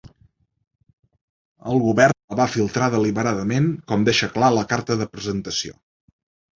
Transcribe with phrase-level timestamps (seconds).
[1.73, 5.81] El govern la va filtrar deliberadament, com deixa clar la carta de presentació.